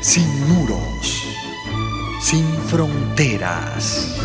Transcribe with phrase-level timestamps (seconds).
[0.00, 1.26] sin muros,
[2.22, 4.16] sin fronteras,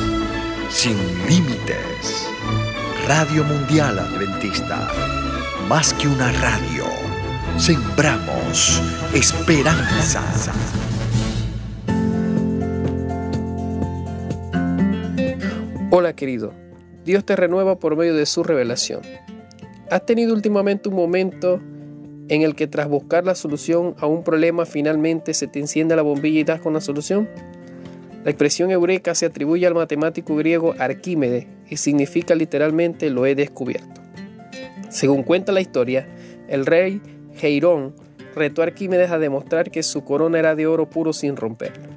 [0.69, 0.95] sin
[1.27, 2.29] límites.
[3.07, 4.89] Radio Mundial Adventista,
[5.67, 6.85] más que una radio,
[7.57, 8.81] sembramos
[9.13, 10.23] esperanza.
[15.91, 16.53] Hola querido,
[17.03, 19.01] Dios te renueva por medio de su revelación.
[19.91, 21.61] ¿Has tenido últimamente un momento
[22.27, 26.01] en el que tras buscar la solución a un problema finalmente se te enciende la
[26.01, 27.29] bombilla y das con la solución?
[28.23, 34.01] La expresión eureka se atribuye al matemático griego Arquímedes y significa literalmente lo he descubierto.
[34.89, 36.07] Según cuenta la historia,
[36.47, 37.01] el rey
[37.35, 37.93] Geirón
[38.33, 41.89] retó a Arquímedes a demostrar que su corona era de oro puro sin romperlo.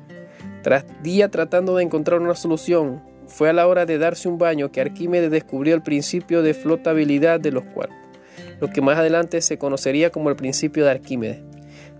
[0.62, 4.70] Tras día tratando de encontrar una solución, fue a la hora de darse un baño
[4.70, 8.07] que Arquímedes descubrió el principio de flotabilidad de los cuerpos
[8.60, 11.40] lo que más adelante se conocería como el principio de Arquímedes.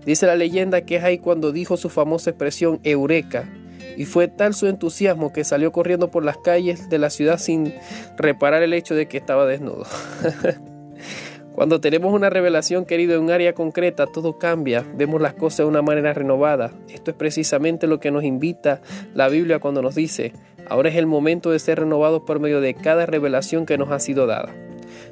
[0.05, 3.49] Dice la leyenda que es ahí cuando dijo su famosa expresión Eureka,
[3.97, 7.73] y fue tal su entusiasmo que salió corriendo por las calles de la ciudad sin
[8.17, 9.85] reparar el hecho de que estaba desnudo.
[11.53, 15.65] Cuando tenemos una revelación, querido, en un área concreta, todo cambia, vemos las cosas de
[15.65, 16.71] una manera renovada.
[16.87, 18.81] Esto es precisamente lo que nos invita
[19.13, 20.31] la Biblia cuando nos dice,
[20.69, 23.99] ahora es el momento de ser renovados por medio de cada revelación que nos ha
[23.99, 24.55] sido dada.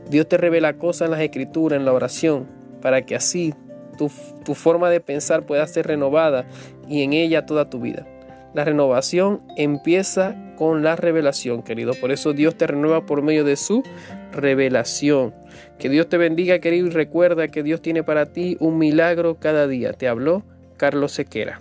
[0.10, 2.48] Dios te revela cosas en las escrituras, en la oración,
[2.82, 3.54] para que así
[3.98, 4.12] tu,
[4.46, 6.46] tu, forma de pensar pueda ser renovada
[6.88, 8.06] y en ella toda tu vida.
[8.54, 11.94] La renovación empieza con la revelación, querido.
[11.94, 13.84] Por eso Dios te renueva por medio de su
[14.32, 15.34] revelación.
[15.78, 19.68] Que Dios te bendiga, querido, y recuerda que Dios tiene para ti un milagro cada
[19.68, 19.94] día.
[19.94, 20.44] Te habló
[20.78, 21.60] Carlos Sequera.